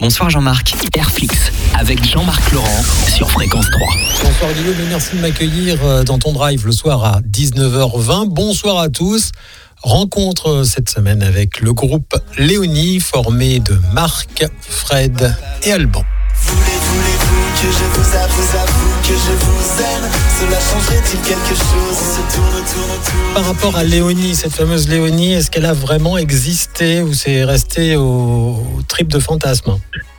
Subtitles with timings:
[0.00, 0.74] Bonsoir Jean-Marc.
[0.96, 3.86] Airfix avec Jean-Marc Laurent sur Fréquence 3.
[4.24, 8.28] Bonsoir Guillaume et merci de m'accueillir euh, dans ton drive le soir à 19h20.
[8.28, 9.32] Bonsoir à tous.
[9.82, 15.34] Rencontre euh, cette semaine avec le groupe Léonie formé de Marc, Fred
[15.64, 16.04] et Alban.
[16.36, 20.06] Voulez, voulez-vous que je vous avoue, avoue que je vous aime
[20.38, 21.90] Cela changerait-il quelque chose?
[21.90, 25.72] On se tourne, tourne, tourne Par rapport à Léonie, cette fameuse Léonie, est-ce qu'elle a
[25.72, 29.72] vraiment existé ou c'est resté au, au trip de fantasme?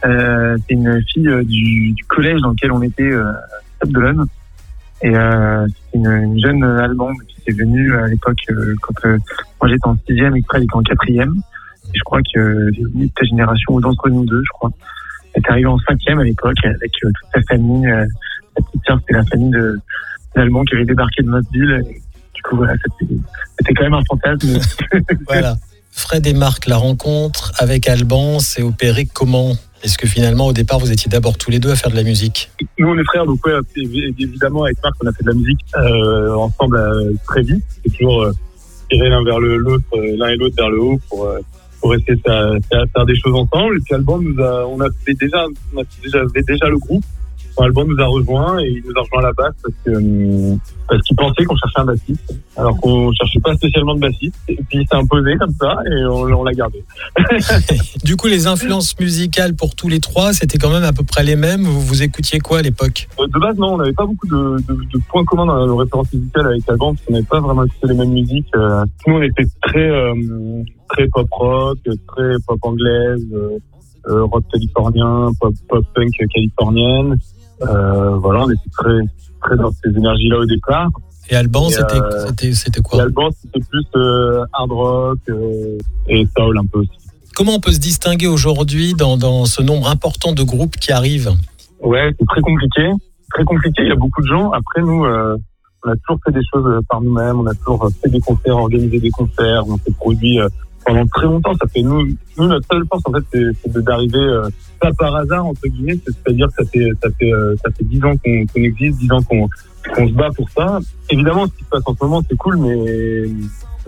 [0.05, 3.35] Euh, c'est une fille euh, du, du collège dans lequel on était euh, à
[3.81, 4.25] Sainte-Dolonne.
[5.01, 9.17] Et euh, c'est une, une jeune Allemande qui est venue à l'époque euh, quand euh,
[9.61, 11.33] moi j'étais en sixième et que Fred était en quatrième.
[11.93, 14.71] Et je crois que euh, Léonie, de ta génération ou d'entre nous deux, je crois,
[15.33, 17.87] elle est arrivée en cinquième à l'époque avec euh, toute sa famille.
[18.55, 19.75] Sa petite sœur, c'était la famille de
[20.35, 21.83] d'Allemands qui avait débarqué de notre ville.
[21.89, 22.01] Et
[22.35, 23.13] du coup, voilà, c'était
[23.59, 24.59] c'était quand même un fantasme.
[25.27, 25.57] Voilà.
[25.91, 29.53] Fred et Marc, la rencontre avec Alban s'est opérée comment?
[29.83, 32.03] Est-ce que finalement au départ vous étiez d'abord tous les deux à faire de la
[32.03, 32.49] musique?
[32.79, 35.35] Nous, on est frères, donc ouais, évi- évidemment, avec Marc, on a fait de la
[35.35, 37.63] musique euh, ensemble euh, très vite.
[37.83, 38.31] C'est toujours euh,
[38.89, 41.29] tirer l'un vers le- l'autre, euh, l'un et l'autre vers le haut pour,
[41.81, 43.75] pour essayer de faire, des choses ensemble.
[43.77, 46.77] Et puis Alban nous a, on a fait déjà, on a déjà, fait déjà le
[46.79, 47.03] groupe.
[47.55, 49.91] Enfin, Alban nous a rejoint et il nous a rejoint à la basse parce que
[49.91, 50.55] euh,
[50.87, 54.35] parce qu'il pensait qu'on cherchait un bassiste, alors qu'on cherchait pas spécialement de bassiste.
[54.47, 56.83] Et puis il s'est imposé comme ça et on, on l'a gardé.
[58.03, 61.23] Du coup, les influences musicales pour tous les trois, c'était quand même à peu près
[61.23, 61.63] les mêmes.
[61.63, 63.07] Vous, vous écoutiez quoi à l'époque?
[63.19, 65.77] Euh, De base, non, on n'avait pas beaucoup de, de, de points communs dans nos
[65.77, 68.47] références musicales avec Alban, parce qu'on n'avait pas vraiment écouté les mêmes musiques.
[68.55, 70.13] Euh, nous, on était très, euh,
[70.89, 77.17] très pop rock, très pop anglaise, euh, rock californien, pop, pop punk californienne.
[77.61, 78.99] Euh, voilà, on était très,
[79.41, 80.89] très dans ces énergies-là au départ.
[81.29, 83.01] Et Alban, c'était euh, c'était- Et quoi?
[83.03, 85.19] Alban, c'était plus euh, hard rock
[86.09, 86.89] et soul un peu aussi.
[87.35, 91.31] Comment on peut se distinguer aujourd'hui dans, dans ce nombre important de groupes qui arrivent?
[91.81, 92.91] Ouais, c'est très compliqué.
[93.33, 93.81] Très compliqué.
[93.83, 94.51] Il y a beaucoup de gens.
[94.51, 95.35] Après, nous, euh,
[95.85, 97.39] on a toujours fait des choses par nous-mêmes.
[97.39, 99.63] On a toujours fait des concerts, organisé des concerts.
[99.67, 100.47] On s'est produit euh,
[100.85, 101.53] pendant très longtemps.
[101.61, 102.07] Ça fait nous,
[102.37, 104.47] nous notre seule force en fait, c'est d'arriver euh,
[104.79, 105.97] pas par hasard entre guillemets.
[106.05, 108.97] C'est- C'est-à-dire que ça fait ça fait euh, ça fait dix ans qu'on qu'on existe,
[108.99, 109.47] dix ans qu'on
[109.95, 110.79] qu'on se bat pour ça.
[111.09, 113.23] Évidemment, ce qui se passe en ce moment, c'est cool, mais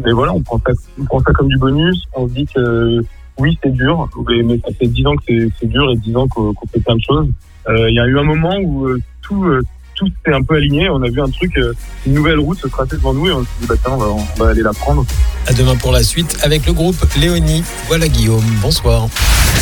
[0.03, 2.03] mais voilà, on prend ça on prend ça comme du bonus.
[2.15, 3.01] On se dit que
[3.39, 6.53] oui, c'est dur, mais, ça fait dix ans que c'est dur et dix ans qu'on
[6.53, 7.27] qu'on fait plein de choses.
[7.67, 9.61] Euh, Il y a eu un moment où euh, tout, euh,
[9.95, 10.89] tout s'est un peu aligné.
[10.89, 11.73] On a vu un truc, euh,
[12.05, 14.07] une nouvelle route se tracer devant nous et on s'est dit, bah tiens, on va,
[14.07, 15.05] on va aller la prendre.
[15.47, 17.63] À demain pour la suite avec le groupe Léonie.
[17.87, 19.07] Voilà Guillaume, bonsoir.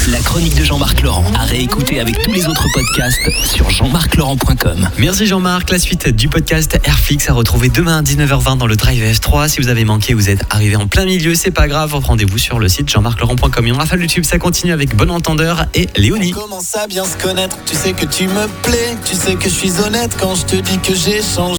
[0.09, 4.89] La chronique de Jean-Marc Laurent à réécouter avec tous les autres podcasts sur jean-marc-laurent.com.
[4.97, 5.69] Merci Jean-Marc.
[5.71, 9.47] La suite du podcast Airfix à retrouver demain à 19h20 dans le Drive F3.
[9.47, 11.93] Si vous avez manqué, vous êtes arrivé en plein milieu, c'est pas grave.
[11.93, 13.65] Rendez-vous sur le site jean-marc-laurent.com.
[13.65, 16.33] Et on rafale le tube, ça continue avec Bon Entendeur et Léonie.
[16.35, 19.45] On commence à bien se connaître Tu sais que tu me plais Tu sais que
[19.45, 21.57] je suis honnête je te dis que j'ai changé